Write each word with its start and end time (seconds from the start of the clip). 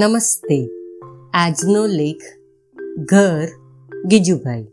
નમસ્તે. 0.00 0.68
આજનો 1.34 1.86
લેખ 1.86 2.20
ઘર 2.98 3.48
ગીજુભાઈ. 4.06 4.66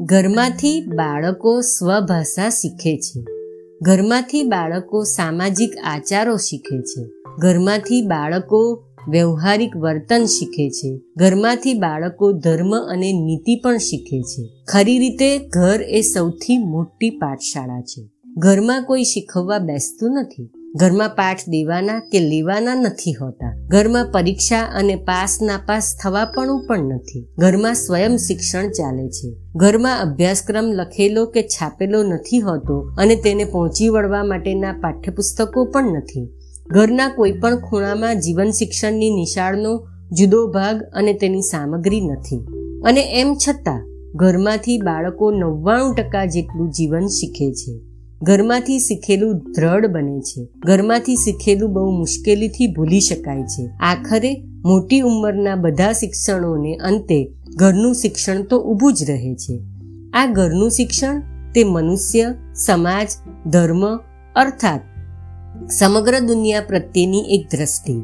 ઘરમાંથી 0.00 0.86
બાળકો 0.86 1.60
સ્વભાષા 1.60 2.50
શીખે 2.50 2.96
છે. 2.96 3.24
ઘરમાંથી 3.82 4.42
બાળકો 4.42 5.02
સામાજિક 5.02 5.70
આચારો 5.84 6.36
શીખે 6.36 6.82
છે. 6.82 7.06
ઘરમાંથી 7.38 8.02
બાળકો 8.02 8.82
વ્યવહારિક 9.08 9.76
વર્તન 9.76 10.24
શીખે 10.24 10.70
છે. 10.70 11.00
ઘરમાંથી 11.16 11.74
બાળકો 11.74 12.32
ધર્મ 12.32 12.76
અને 12.76 13.12
નીતિ 13.12 13.60
પણ 13.60 13.76
શીખે 13.76 14.22
છે. 14.22 14.48
ખરી 14.68 14.98
રીતે 14.98 15.38
ઘર 15.38 15.82
એ 15.82 16.00
સૌથી 16.00 16.58
મોટી 16.58 17.10
પાઠશાળા 17.10 17.80
છે. 17.80 18.10
ઘરમાં 18.36 18.84
કોઈ 18.84 19.04
શીખવવા 19.04 19.58
બેસતું 19.58 20.10
નથી. 20.10 20.50
ઘરમાં 20.74 21.08
પાઠ 21.08 21.38
દેવાના 21.48 21.98
કે 21.98 22.20
લેવાના 22.20 22.74
નથી 22.74 23.12
હોતા. 23.12 23.66
ઘરમાં 23.68 24.12
પરીક્ષા 24.12 24.62
અને 24.62 24.94
પાસ 24.94 25.38
નાપાસ 25.42 25.96
થવા 26.02 26.24
પણ 26.24 26.66
પણ 26.66 26.78
નથી. 26.78 27.28
ઘરમાં 27.38 27.74
સ્વયં 27.74 28.16
શિક્ષણ 28.16 28.70
ચાલે 28.70 29.08
છે. 29.08 29.36
ઘરમાં 29.56 30.00
અભ્યાસક્રમ 30.00 30.64
લખેલો 30.64 31.26
કે 31.26 31.42
છાપેલો 31.42 32.02
નથી 32.02 32.40
હોતો 32.40 32.80
અને 32.98 33.16
તેને 33.16 33.44
પહોંચી 33.44 33.88
વળવા 33.88 34.24
માટેના 34.24 34.72
પાઠ્યપુસ્તકો 34.72 35.64
પણ 35.64 35.96
નથી. 35.96 36.28
ઘરના 36.66 37.08
કોઈ 37.08 37.32
પણ 37.32 37.56
ખૂણામાં 37.56 38.20
જીવન 38.20 38.50
શિક્ષણની 38.50 39.10
નિશાળનો 39.10 39.86
જુદો 40.12 40.46
ભાગ 40.46 40.82
અને 40.82 41.12
તેની 41.12 41.40
સામગ્રી 41.40 42.00
નથી. 42.00 42.46
અને 42.84 43.20
એમ 43.20 43.34
છતાં, 43.34 43.86
ઘરમાંથી 44.14 44.78
બાળકો 44.78 45.30
નવ્વાણું 45.30 45.94
ટકા 45.94 46.24
જેટલું 46.24 46.70
જીવન 46.70 47.06
શીખે 47.06 47.52
છે. 47.52 47.89
ઘરમાંથી 48.22 48.78
શીખેલું 48.78 49.38
દ્રઢ 49.38 49.86
બને 49.86 50.20
છે. 50.20 50.48
ઘરમાંથી 50.58 51.16
શીખેલું 51.16 51.72
બહુ 51.72 51.90
મુશ્કેલીથી 51.90 52.66
ભૂલી 52.66 53.00
શકાય 53.00 53.42
છે. 53.42 53.70
આખરે 53.80 54.44
મોટી 54.64 55.00
ઉંમરના 55.00 55.54
બધા 55.54 55.92
શિક્ષણોને 55.92 56.76
અંતે 56.76 57.32
ઘરનું 57.56 57.94
શિક્ષણ 57.94 58.42
તો 58.42 58.58
ઊભું 58.58 58.94
જ 58.94 59.10
રહે 59.10 59.34
છે. 59.34 59.60
આ 60.12 60.26
ઘરનું 60.26 60.70
શિક્ષણ 60.70 61.22
તે 61.54 61.64
મનુષ્ય, 61.64 62.34
સમાજ, 62.54 63.08
ધર્મ, 63.46 63.96
અર્થાત 64.36 64.80
સમગ્ર 65.70 66.20
દુનિયા 66.20 66.60
પ્રત્યેની 66.60 67.18
એક 67.18 67.46
દ્રષ્ટિ. 67.56 68.02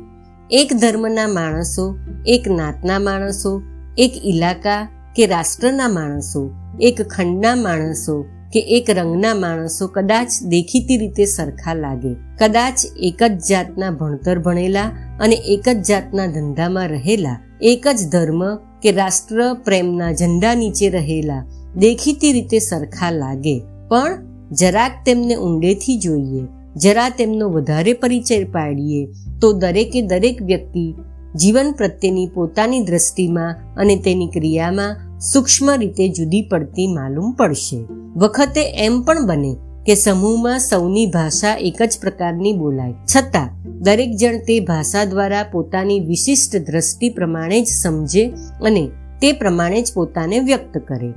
એક 0.51 0.73
ધર્મના 0.75 1.29
માણસો, 1.29 1.97
એક 2.27 2.49
નાતના 2.49 2.99
માણસો, 2.99 3.63
એક 3.99 4.13
ઇલાકા 4.25 4.89
કે 5.17 5.27
રાષ્ટ્રના 5.27 5.89
માણસો, 5.89 6.51
એક 6.81 7.03
ખંડના 7.03 7.55
માણસો 7.55 8.25
કે 8.53 8.61
એક 8.61 8.91
રંગના 8.91 9.35
માણસો 9.35 9.87
કદાચ 9.87 10.29
દેખીતી 10.43 10.97
રીતે 10.97 11.25
સરખા 11.25 11.75
લાગે. 11.75 12.15
કદાચ 12.15 12.81
એક 12.97 13.23
જ 13.23 13.49
જાતના 13.49 13.91
ભણતર 13.91 14.39
ભણેલા 14.39 14.83
અને 15.21 15.35
એક 15.35 15.69
જ 15.69 15.83
જાતના 15.83 16.27
ધંધામાં 16.27 16.89
રહેલા. 16.89 17.39
એક 17.61 17.89
જ 17.89 18.09
ધર્મ 18.13 18.57
કે 18.57 18.93
રાષ્ટ્ર 18.93 19.55
પ્રેમના 19.55 20.13
ઝંડા 20.13 20.55
નીચે 20.55 20.89
રહેલા. 20.89 21.47
દેખીતી 21.77 22.33
રીતે 22.33 22.59
સરખા 22.59 23.11
લાગે. 23.11 23.63
પણ 23.89 24.27
જરાક 24.53 24.93
તેમને 25.07 25.37
ઊંડેથી 25.37 25.99
જોઈએ. 25.99 26.43
જરા 26.77 27.09
તેમનો 27.09 27.49
વધારે 27.49 27.93
પરિચય 27.93 28.45
પાડીએ 28.45 29.07
તો 29.41 29.53
દરેકે 29.53 30.03
દરેક 30.03 30.43
વ્યક્તિ 30.43 30.95
જીવન 31.37 31.73
પ્રત્યેની 31.73 32.27
પોતાની 32.35 32.85
દ્રષ્ટિમાં 32.85 33.75
અને 33.77 33.97
તેની 33.97 34.27
ક્રિયામાં 34.27 35.19
સૂક્ષ્મ 35.19 35.71
રીતે 35.71 36.09
જુદી 36.09 36.43
પડતી 36.43 36.87
માલુમ 36.87 37.33
પડશે. 37.33 37.96
વખતે 38.17 38.85
એમ 38.85 39.03
પણ 39.03 39.27
બને 39.27 39.57
કે 39.87 39.95
સમૂહમાં 39.95 40.59
સૌની 40.59 41.07
ભાષા 41.07 41.55
એક 41.55 41.83
જ 41.83 41.99
પ્રકારની 42.01 42.53
બોલાય. 42.53 42.93
છતાં, 42.93 43.79
દરેક 43.81 44.17
જણ 44.17 44.39
તે 44.39 44.61
ભાષા 44.61 45.05
દ્વારા 45.05 45.43
પોતાની 45.53 46.01
વિશિષ્ટ 46.01 46.57
દ્રષ્ટિ 46.57 47.09
પ્રમાણે 47.09 47.61
જ 47.61 47.67
સમજે 47.67 48.27
અને 48.63 48.91
તે 49.23 49.33
પ્રમાણે 49.33 49.83
જ 49.83 49.93
પોતાને 49.95 50.41
વ્યક્ત 50.41 50.79
કરે. 50.79 51.11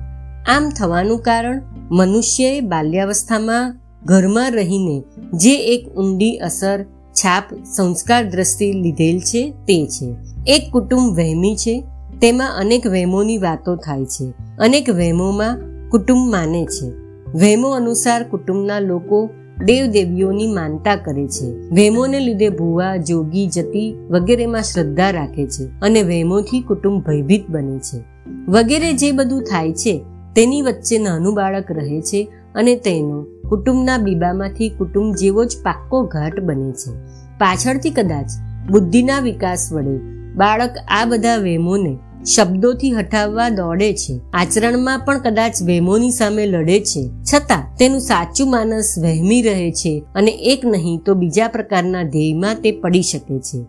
આમ 0.48 0.70
થવાનું 0.70 1.20
કારણ, 1.20 1.62
મનુષ્યએ 1.92 2.62
બાલ્યાવસ્થામાં 2.62 3.80
ઘરમાં 4.06 4.52
રહીને 4.52 5.04
જે 5.34 5.56
એક 5.56 5.90
ઊંડી 5.96 6.38
અસર, 6.38 6.84
છાપ, 7.14 7.44
સંસ્કાર 7.76 8.24
દ્રષ્ટિ 8.24 8.72
લીધેલ 8.72 9.20
છે 9.20 9.52
તે 9.52 9.88
છે. 9.88 10.16
એક 10.48 10.72
કુટુંબ 10.72 11.16
વહેમી 11.16 11.56
છે, 11.56 11.84
તેમાં 12.22 12.58
અનેક 12.58 12.88
વહેમોની 12.88 13.38
વાતો 13.38 13.76
થાય 13.76 14.06
છે. 14.06 14.34
અનેક 14.60 14.90
વહેમોમાં 14.90 15.69
કુટુંબ 15.90 16.32
માને 16.32 16.66
છે. 16.66 16.90
વહેમો 17.38 17.70
અનુસાર 17.70 18.24
કુટુંબના 18.24 18.80
લોકો 18.80 19.30
દેવ 19.66 19.86
દેવીઓની 19.86 20.48
માનતા 20.48 20.96
કરે 20.96 21.28
છે. 21.28 21.70
વહેમોને 21.70 22.20
લીધે 22.20 22.50
ભુવા, 22.50 22.98
જોગી, 22.98 23.48
જતી 23.48 24.08
વગેરેમાં 24.10 24.62
શ્રદ્ધા 24.62 25.10
રાખે 25.10 25.48
છે 25.48 25.64
અને 25.82 26.02
વહેમોથી 26.02 26.62
કુટુંબ 26.62 27.04
ભયભીત 27.04 27.50
બને 27.50 27.80
છે. 27.80 28.04
વગેરે 28.48 28.94
જે 28.94 29.12
બધું 29.12 29.42
થાય 29.42 29.74
છે, 29.74 30.04
તેની 30.36 30.62
વચ્ચે 30.62 30.98
નાનું 30.98 31.36
બાળક 31.36 31.72
રહે 31.72 32.02
છે 32.02 32.30
અને 32.56 32.76
તેનો 32.76 33.26
કુટુંબના 33.50 33.98
બીબામાંથી 33.98 34.70
કુટુંબ 34.70 35.16
જેવો 35.16 35.46
જ 35.46 35.58
પાક્કો 35.64 36.04
ઘાટ 36.04 36.40
બને 36.40 36.72
છે. 36.72 36.94
પાછળથી 37.40 37.90
કદાચ 37.90 38.30
બુદ્ધિના 38.72 39.20
વિકાસ 39.20 39.70
વડે 39.74 39.98
બાળક 40.36 40.76
આ 40.88 41.06
બધા 41.06 41.36
વેમોને 41.36 41.98
શબ્દોથી 42.26 42.92
હટાવવા 42.92 43.50
દોડે 43.50 43.94
છે. 43.94 44.20
આચરણમાં 44.34 45.00
પણ 45.00 45.20
કદાચ 45.20 45.64
વહેમોની 45.66 46.12
સામે 46.12 46.46
લડે 46.46 46.80
છે. 46.80 47.10
છતાં, 47.34 47.78
તેનું 47.78 48.00
સાચું 48.00 48.52
માનસ 48.52 48.96
વહેમી 49.02 49.42
રહે 49.42 49.72
છે 49.72 50.04
અને 50.16 50.32
એક 50.32 50.66
નહીં 50.66 51.00
તો 51.06 51.14
બીજા 51.14 51.48
પ્રકારના 51.48 52.04
ધ્યેયમાં 52.04 52.56
તે 52.56 52.72
પડી 52.72 53.02
શકે 53.02 53.40
છે. 53.40 53.66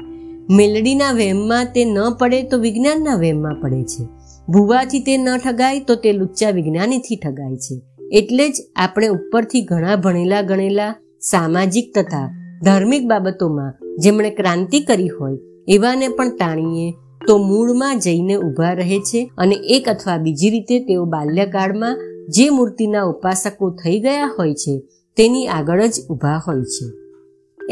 મેલડીના 0.50 1.12
વહેમમાં 1.12 1.64
તે 1.64 1.84
ન 1.84 1.98
પડે 2.18 2.42
તો 2.42 2.58
વિજ્ઞાનના 2.58 3.14
વહેમમાં 3.14 3.60
પડે 3.60 3.82
છે. 3.82 4.04
ભૂવાથી 4.48 5.00
તે 5.00 5.16
ન 5.16 5.36
ઠગાય 5.36 5.80
તો 5.80 5.94
તે 5.94 6.12
લુચ્ચા 6.12 6.50
વિજ્ઞાનીથી 6.50 7.16
ઠગાય 7.16 7.56
છે. 7.56 7.80
એટલે 8.12 8.48
જ 8.48 8.52
આપણે 8.76 9.08
ઉપરથી 9.08 9.62
ઘણા 9.62 9.96
ભણેલા 9.96 10.42
ગણેલા, 10.42 10.94
સામાજિક 11.20 11.92
તથા 11.94 12.34
ધાર્મિક 12.64 13.06
બાબતોમાં 13.06 13.72
જેમણે 13.98 14.30
ક્રાંતિ 14.30 14.80
કરી 14.80 15.08
હોય, 15.08 15.38
એવાને 15.68 16.08
પણ 16.08 16.28
તાણીએ 16.28 16.94
તો 17.30 17.38
મૂળમાં 17.38 17.98
જઈને 17.98 18.36
ઊભા 18.36 18.72
રહે 18.72 18.98
છે 18.98 19.30
અને 19.38 19.54
એક 19.54 19.88
અથવા 19.88 20.16
બીજી 20.16 20.50
રીતે 20.50 20.80
તેઓ 20.80 21.04
બાલ્યકાળમાં 21.04 21.98
જે 22.28 22.50
મૂર્તિના 22.50 23.02
ઉપાસકો 23.02 23.70
થઈ 23.70 24.00
ગયા 24.00 24.34
હોય 24.38 24.54
છે, 24.54 24.82
તેની 25.16 25.46
આગળ 25.46 25.86
જ 25.86 26.00
ઊભા 26.10 26.42
હોય 26.46 26.62
છે. 26.62 26.86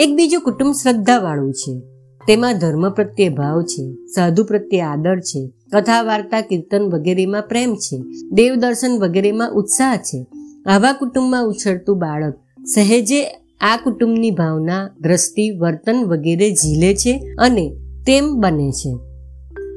એક 0.02 0.16
બીજું 0.16 0.40
કુટુંબ 0.40 0.72
શ્રદ્ધાવાળું 0.72 1.52
છે. 1.52 1.80
તેમાં 2.26 2.58
ધર્મ 2.58 2.90
પ્રત્યે 2.90 3.28
ભાવ 3.28 3.62
છે, 3.62 3.94
સાધુ 3.94 4.44
પ્રત્યે 4.44 4.80
આદર 4.80 5.20
છે, 5.20 5.52
કથા, 5.72 6.02
વાર્તા, 6.02 6.40
કીર્તન 6.40 6.82
વગેરેમાં 6.82 7.42
પ્રેમ 7.42 7.74
છે, 7.74 7.98
દેવ 8.32 8.54
દર્શન 8.54 8.98
વગેરેમાં 8.98 9.52
ઉત્સાહ 9.52 9.96
છે. 9.96 10.26
આવા 10.66 10.92
કુટુંબમાં 10.92 11.46
ઉછળતું 11.46 11.98
બાળક 11.98 12.34
સહેજે 12.74 13.24
આ 13.60 13.76
કુટુંબની 13.84 14.30
ભાવના, 14.30 14.90
દ્રષ્ટિ, 15.00 15.50
વર્તન 15.50 16.04
વગેરે 16.04 16.50
ઝીલે 16.50 16.94
છે 16.94 17.20
અને 17.38 17.70
તેમ 18.06 18.40
બને 18.40 18.70
છે. 18.70 19.07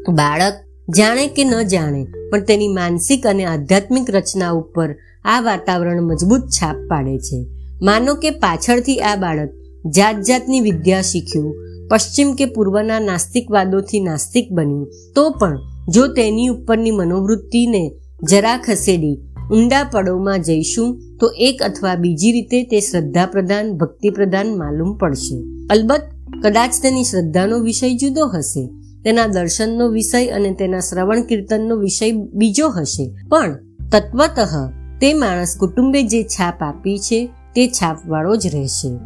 બાળક 0.10 0.54
જાણે 0.96 1.28
કે 1.28 1.46
ન 1.46 1.64
જાણે, 1.68 2.06
પણ 2.32 2.46
તેની 2.46 2.68
માનસિક 2.68 3.26
અને 3.26 3.46
આધ્યાત્મિક 3.46 4.16
રચના 4.16 4.52
ઉપર 4.52 4.96
આ 5.26 5.42
વાતાવરણ 5.42 6.02
મજબૂત 6.02 6.42
છાપ 6.42 6.76
પાડે 6.90 7.18
છે. 7.18 7.46
માનો 7.82 8.16
કે 8.16 8.32
પાછળથી 8.32 9.00
આ 9.00 9.16
બાળક 9.16 9.50
જાત 9.96 10.16
જાતની 10.22 10.62
વિદ્યા 10.62 11.02
શીખ્યું, 11.02 11.54
પશ્ચિમ 11.90 12.34
કે 12.34 12.46
પૂર્વના 12.46 13.00
નાસ્તિકવાદોથી 13.00 14.00
નાસ્તિક 14.00 14.52
બન્યું, 14.52 14.88
તો 15.16 15.30
પણ 15.30 15.58
જો 15.90 16.08
તેની 16.08 16.48
ઉપરની 16.48 16.92
મનોવૃત્તિને 16.92 17.92
જરા 18.30 18.58
ખસેડી 18.58 19.20
ઊંડા 19.52 19.84
પડોમાં 19.84 20.42
જઈશું, 20.42 21.00
તો 21.20 21.32
એક 21.38 21.62
અથવા 21.62 21.96
બીજી 21.96 22.32
રીતે 22.32 22.64
તે 22.64 22.80
શ્રદ્ધા 22.80 23.26
પ્રધાન 23.26 23.78
ભક્તિ 23.78 24.10
પ્રધાન 24.10 24.58
માલુમ 24.58 24.98
પડશે. 24.98 25.36
અલબત્ત, 25.70 26.02
કદાચ 26.44 26.72
તેની 26.82 27.04
શ્રદ્ધાનો 27.04 27.60
વિષય 27.60 27.94
જુદો 27.94 28.28
હશે. 28.28 28.70
તેના 29.04 29.28
દર્શનનો 29.28 29.88
વિષય 29.88 30.28
અને 30.28 30.54
તેના 30.54 30.80
શ્રવણ 30.80 31.22
કીર્તનનો 31.22 31.76
વિષય 31.76 32.12
બીજો 32.12 32.70
હશે. 32.70 33.16
પણ 33.30 33.54
તત્વતઃ 33.92 34.72
તે 35.02 35.14
માણસ 35.14 35.58
કુટુંબે 35.60 36.04
જે 36.04 36.24
છાપ 36.24 36.64
આપી 36.64 37.00
છે, 37.00 37.30
તે 37.56 37.68
છાપવાળો 37.68 38.36
જ 38.36 38.48
રહેશે. 38.48 39.00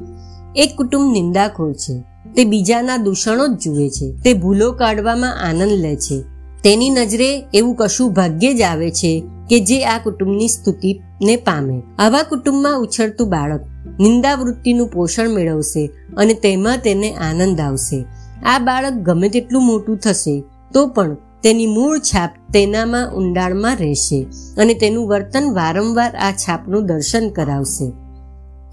એક 0.56 0.77
કુટુંબ 0.77 1.13
નિંદાખોર 1.13 1.74
છે. 1.74 2.03
તે 2.36 2.45
બીજાના 2.45 2.97
દૂષણો 2.97 3.47
જ 3.47 3.59
જુએ 3.59 3.89
છે. 3.89 4.12
તે 4.24 4.33
ભૂલો 4.33 4.71
કાઢવામાં 4.71 5.50
આનંદ 5.50 5.71
લે 5.71 5.95
છે. 5.95 6.24
તેની 6.63 6.89
નજરે 6.89 7.45
એવું 7.53 7.75
કશું 7.75 8.13
ભાગ્ય 8.13 8.53
જ 8.53 8.62
આવે 8.62 8.92
છે 8.92 9.24
કે 9.50 9.59
જે 9.59 9.86
આ 9.86 10.00
કુટુંબની 10.03 10.47
સ્તુતિને 10.47 11.36
પામે. 11.36 11.81
આવા 12.00 12.24
કુટુંબમાં 12.24 12.80
ઉછળતું 12.80 13.30
બાળક 13.30 13.62
નિંદા 14.00 14.36
વૃત્તિનું 14.36 14.88
પોષણ 14.88 15.30
મેળવશે 15.30 15.89
અને 16.18 16.33
તેમાં 16.33 16.77
તેને 16.77 17.13
આનંદ 17.13 17.59
આવશે. 17.59 18.06
આ 18.44 18.60
બાળક 18.60 18.94
ગમે 18.94 19.30
તેટલું 19.30 19.64
મોટું 19.64 19.98
થશે, 19.98 20.44
તો 20.74 20.88
પણ 20.88 21.18
તેની 21.44 21.68
મૂળ 21.68 22.00
છાપ 22.00 22.32
તેનામાં 22.54 23.14
ઊંડાણમાં 23.14 23.76
રહેશે 23.76 24.20
અને 24.58 24.74
તેનું 24.74 25.08
વર્તન 25.08 25.54
વારંવાર 25.54 26.12
આ 26.16 26.32
છાપનું 26.32 26.86
દર્શન 26.86 27.30
કરાવશે. 27.30 27.88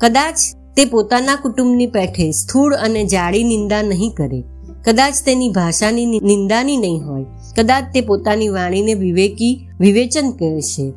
કદાચ 0.01 0.39
તે 0.77 0.85
પોતાના 0.85 1.37
કુટુંબની 1.37 1.87
પેઠે 1.87 2.31
સ્થૂળ 2.31 2.75
અને 2.75 3.05
જાડી 3.05 3.45
નિંદા 3.45 3.83
નહીં 3.83 4.13
કરે, 4.13 4.41
કદાચ 4.85 5.15
તેની 5.25 5.49
ભાષાની 5.49 6.07
નિંદાની 6.07 6.77
નહીં 6.77 7.07
હોય, 7.07 7.27
કદાચ 7.57 7.85
તે 7.95 8.01
પોતાની 8.01 8.49
વાણીને 8.49 8.95
વિવેકી, 8.95 9.55
વિવેચન 9.81 10.31
કહેશે. 10.31 10.93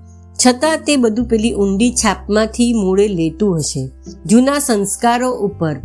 છતાં 0.48 0.78
તે 0.78 0.96
બધું 0.96 1.26
પેલી 1.26 1.54
ઊંડી 1.54 1.92
છાપમાંથી 1.92 2.74
મૂળે 2.74 3.08
લેતું 3.08 3.58
હશે. 3.58 3.84
જૂના 4.26 4.60
સંસ્કારો 4.60 5.32
ઉપર 5.32 5.76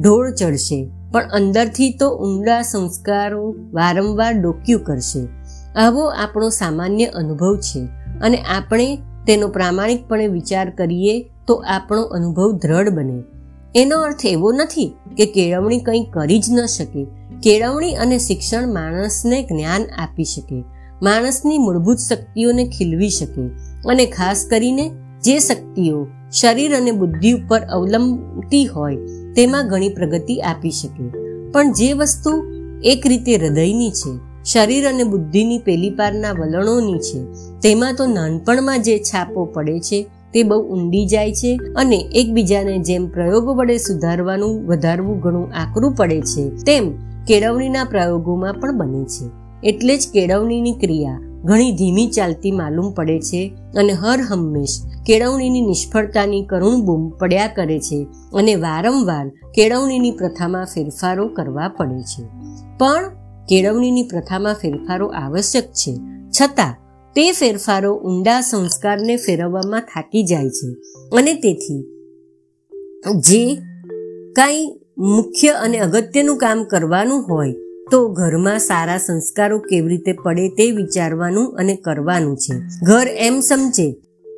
ઢોળ 0.00 0.30
ચડશે. 0.30 0.80
પણ 1.12 1.28
અંદરથી 1.28 1.90
તો 1.90 2.10
ઊંડા 2.10 2.62
સંસ્કારો 2.62 3.54
વારંવાર 3.72 4.34
ડોક્યું 4.34 4.84
કરશે. 4.84 5.28
આવો 5.76 6.04
આપણો 6.08 6.48
સામાન્ય 6.48 7.04
અનુભવ 7.04 7.56
છે 7.56 7.88
અને 8.20 8.36
આપણે 8.36 8.98
તેનો 9.26 9.48
પ્રામાણિકપણે 9.48 10.26
વિચાર 10.26 10.70
કરીએ 10.70 11.30
તો 11.46 11.54
આપણો 11.54 12.02
અનુભવ 12.02 12.52
દ્રઢ 12.52 12.88
બને. 12.88 13.22
એનો 13.74 13.98
અર્થ 13.98 14.26
એવો 14.26 14.52
નથી 14.52 14.92
કે 15.16 15.26
કેળવણી 15.26 15.78
કંઈ 15.78 16.04
કરી 16.04 16.38
જ 16.38 16.44
ન 16.50 16.66
શકે. 16.66 17.06
કેળવણી 17.42 17.94
અને 17.94 18.18
શિક્ષણ 18.18 18.74
માણસને 18.74 19.42
જ્ઞાન 19.42 19.82
આપી 19.82 20.24
શકે. 20.24 20.64
માણસની 21.02 21.58
મૂળભૂત 21.58 21.96
શક્તિઓને 21.98 22.68
ખીલવી 22.68 23.10
શકે 23.10 23.42
અને 23.88 24.06
ખાસ 24.06 24.46
કરીને 24.50 24.90
જે 25.22 25.38
શક્તિઓ 25.38 26.06
શરીર 26.32 26.76
અને 26.76 26.90
બુદ્ધિ 26.90 27.32
ઉપર 27.32 27.60
અવલંબતી 27.60 28.66
હોય 28.66 28.96
તેમાં 29.38 29.68
ઘણી 29.68 29.88
પ્રગતિ 29.88 30.40
આપી 30.40 30.70
શકે. 30.70 31.08
પણ 31.52 31.72
જે 31.72 31.92
વસ્તુ 31.92 32.30
એક 32.84 33.06
રીતે 33.06 33.36
હૃદયની 33.36 33.90
છે, 33.90 34.18
શરીર 34.44 34.88
અને 34.88 35.02
બુદ્ધિની 35.02 35.58
પેલી 35.58 35.90
પારના 35.90 36.32
વલણોની 36.32 36.98
છે, 36.98 37.24
તેમાં 37.60 37.94
તો 37.94 38.06
નાનપણમાં 38.06 38.82
જે 38.82 38.98
છાપો 38.98 39.44
પડે 39.44 39.80
છે, 39.80 40.06
તે 40.34 40.42
બહુ 40.42 40.60
ઊંડી 40.60 41.06
જાય 41.06 41.32
છે 41.32 41.58
અને 41.76 41.96
એકબીજાને 41.96 42.78
જેમ 42.78 43.08
પ્રયોગો 43.08 43.54
વડે 43.54 43.78
સુધારવાનું, 43.78 44.66
વધારવું 44.66 45.20
ઘણું 45.20 45.52
આકરું 45.52 45.94
પડે 45.94 46.20
છે, 46.20 46.50
તેમ 46.50 46.92
કેળવણીના 47.26 47.84
પ્રયોગોમાં 47.84 48.54
પણ 48.54 48.78
બને 48.78 49.04
છે. 49.04 49.30
એટલે 49.68 49.96
જ 49.96 50.08
કેળવણીની 50.12 50.72
ક્રિયા 50.72 51.20
ઘણી 51.44 51.72
ધીમી 51.72 52.06
ચાલતી 52.06 52.50
માલુમ 52.50 52.92
પડે 52.92 53.20
છે 53.20 53.56
અને 53.76 53.92
હર 53.92 54.20
હંમેશ 54.20 54.80
કેળવણીની 55.06 55.60
નિષ્ફળતાની 55.60 56.46
કરુણ 56.46 56.80
બૂમ 56.80 57.08
પડ્યા 57.08 57.46
કરે 57.46 57.78
છે 57.78 58.06
અને 58.34 58.54
વારંવાર 58.54 59.28
કેળવણીની 59.28 60.10
પ્રથામાં 60.10 60.64
ફેરફારો 60.64 61.28
કરવા 61.28 61.68
પડે 61.68 62.02
છે. 62.02 62.22
પણ 62.78 63.08
કેળવણીની 63.48 64.02
પ્રથામાં 64.02 64.54
ફેરફારો 64.54 65.06
આવશ્યક 65.06 65.64
છે. 65.64 65.96
છતાં, 66.40 66.74
તે 67.14 67.32
ફેરફારો 67.32 67.94
ઊંડા 67.94 68.40
સંસ્કારને 68.40 69.16
ફેરવવામાં 69.16 69.80
થાકી 69.80 70.22
જાય 70.22 70.48
છે 70.48 70.74
અને 71.16 71.34
તેથી 71.34 71.86
જે 73.20 73.54
કાંઈ 74.32 74.80
મુખ્ય 74.98 75.48
અને 75.48 75.78
અગત્યનું 75.78 76.36
કામ 76.36 76.64
કરવાનું 76.64 77.28
હોય 77.28 77.54
તો 77.90 78.08
ઘરમાં 78.08 78.58
સારા 78.58 78.98
સંસ્કારો 78.98 79.58
કેવી 79.58 79.88
રીતે 79.88 80.12
પડે 80.12 80.48
તે 80.48 80.70
વિચારવાનું 80.70 81.56
અને 81.56 81.76
કરવાનું 81.76 82.36
છે. 82.36 82.60
ઘર 82.82 83.08
એમ 83.08 83.40
સમજે 83.40 83.92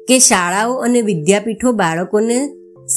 કે 0.09 0.19
શાળાઓ 0.19 0.75
અને 0.75 1.03
વિદ્યાપીઠો 1.03 1.73
બાળકોને 1.73 2.49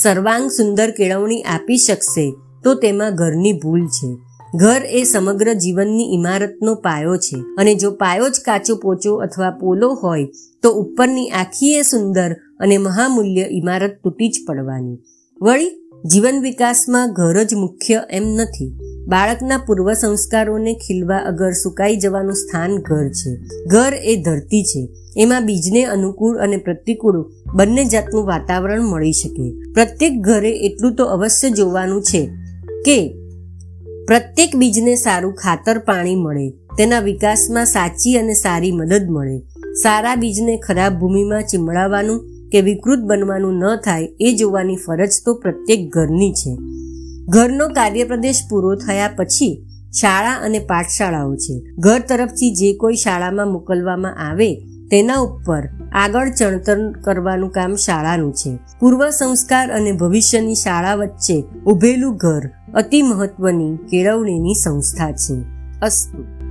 સર્વાંગ 0.01 0.51
સુંદર 0.51 0.91
કેળવણી 0.91 1.41
આપી 1.41 1.77
શકશે 1.77 2.33
તો 2.63 2.75
તેમાં 2.75 3.15
ઘરની 3.15 3.53
ભૂલ 3.53 3.87
છે. 3.87 4.17
ઘર 4.55 4.81
એ 4.89 5.03
સમગ્ર 5.03 5.53
જીવનની 5.53 6.13
ઇમારતનો 6.13 6.75
પાયો 6.75 7.17
છે 7.17 7.37
અને 7.57 7.75
જો 7.75 7.91
પાયો 7.91 8.29
જ 8.29 8.39
કાચો 8.45 8.75
પોચો 8.75 9.15
અથવા 9.15 9.49
પોલો 9.49 9.93
હોય 9.93 10.25
તો 10.63 10.69
ઉપરની 10.71 11.29
આખી 11.29 11.73
એ 11.73 11.81
સુંદર 11.81 12.33
અને 12.33 12.77
મહામૂલ્ય 12.77 13.45
ઇમારત 13.51 13.91
તૂટી 14.03 14.29
જ 14.29 14.35
પડવાની. 14.47 14.97
વળી 15.41 15.71
જીવન 16.05 16.41
વિકાસમાં 16.41 17.13
ઘર 17.13 17.43
જ 17.43 17.55
મુખ્ય 17.55 18.01
એમ 18.11 18.23
નથી. 18.23 18.82
બાળકના 19.07 19.57
પૂર્વ 19.57 19.93
સંસ્કારોને 19.93 20.73
ખીલવા 20.73 21.17
અગર 21.17 21.51
સુકાઈ 21.51 21.95
જવાનું 21.95 22.33
સ્થાન 22.33 22.77
ઘર 22.77 23.07
છે. 23.09 23.35
ઘર 23.65 23.93
એ 23.93 24.21
ધરતી 24.21 24.63
છે. 24.63 24.87
એમાં 25.17 25.45
બીજને 25.45 25.83
અનુકૂળ 25.83 26.37
અને 26.37 26.57
પ્રતિકૂળ 26.57 27.31
બંને 27.55 27.85
જાતનું 27.85 28.25
વાતાવરણ 28.25 28.81
મળી 28.81 29.11
શકે. 29.11 29.73
પ્રત્યેક 29.73 30.21
ઘરે 30.21 30.51
એટલું 30.51 30.95
તો 30.95 31.05
અવશ્ય 31.05 31.49
જોવાનું 31.49 32.03
છે 32.03 32.29
કે 32.85 33.13
પ્રત્યેક 34.07 34.55
બીજને 34.55 34.95
સારું 34.95 35.33
ખાતર 35.33 35.79
પાણી 35.79 36.15
મળે. 36.15 36.49
તેના 36.49 36.99
વિકાસમાં 36.99 37.65
સાચી 37.65 38.17
અને 38.17 38.33
સારી 38.33 38.71
મદદ 38.71 39.09
મળે. 39.09 39.39
સારા 39.83 40.15
બીજને 40.15 40.57
ખરાબ 40.57 40.99
ભૂમિમાં 40.99 41.41
ચીમડાવવાનું 41.41 42.29
કે 42.51 42.61
વિકૃત 42.61 42.99
બનવાનું 42.99 43.53
ન 43.53 43.75
થાય 43.75 44.03
એ 44.19 44.35
જોવાની 44.35 44.75
ફરજ 44.75 45.09
તો 45.25 45.33
પ્રત્યેક 45.33 45.89
ઘરની 45.89 46.33
છે. 46.33 46.57
ઘરનો 47.29 47.67
કાર્યપ્રદેશ 47.67 48.41
પૂરો 48.49 48.75
થયા 48.75 49.09
પછી 49.15 49.65
શાળા 50.01 50.33
અને 50.33 50.59
પાઠશાળાઓ 50.59 51.35
છે. 51.35 51.63
ઘર 51.79 51.99
તરફથી 51.99 52.55
જે 52.55 52.73
કોઈ 52.73 52.95
શાળામાં 52.95 53.47
મોકલવામાં 53.47 54.29
આવે 54.29 54.55
તેના 54.91 55.15
ઉપર 55.15 55.69
આગળ 55.91 56.29
ચણતર 56.29 56.91
કરવાનું 56.91 57.49
કામ 57.49 57.75
શાળાનું 57.75 58.33
છે. 58.33 58.59
પૂર્વ 58.79 59.09
સંસ્કાર 59.09 59.71
અને 59.71 59.91
ભવિષ્યની 59.91 60.55
શાળા 60.55 60.95
વચ્ચે 60.95 61.43
ઉભેલું 61.65 62.15
ઘર 62.15 62.41
અતિ 62.73 63.01
મહત્વની 63.01 63.75
કેળવણીની 63.75 64.53
સંસ્થા 64.53 65.11
છે. 65.11 65.43
અસ્તુ. 65.81 66.42